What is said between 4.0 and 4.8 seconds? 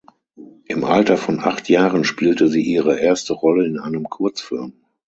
Kurzfilm.